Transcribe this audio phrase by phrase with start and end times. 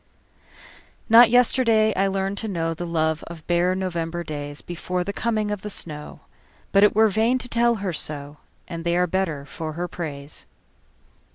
[1.09, 5.69] Not yesterday I learned to knowThe love of bare November daysBefore the coming of the
[5.69, 6.21] snow,
[6.71, 8.37] But it were vain to tell her so,
[8.67, 10.47] And they are better for her praise.